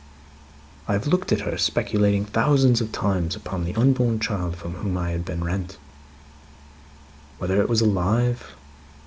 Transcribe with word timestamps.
"I 0.87 0.93
have 0.93 1.05
looked 1.05 1.31
at 1.31 1.41
her, 1.41 1.55
speculating 1.59 2.25
thousands 2.25 2.81
of 2.81 2.91
times 2.91 3.35
upon 3.35 3.65
the 3.65 3.75
unborn 3.75 4.19
child 4.19 4.55
from 4.55 4.73
whom 4.73 4.97
I 4.97 5.11
had 5.11 5.23
been 5.23 5.43
rent. 5.43 5.77
Whether 7.37 7.61
it 7.61 7.69
was 7.69 7.81
alive. 7.81 8.43